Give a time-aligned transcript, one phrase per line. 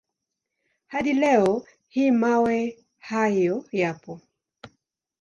[0.87, 4.21] Hadi leo hii mawe hayo yapo.